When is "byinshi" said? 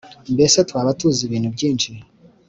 1.55-1.89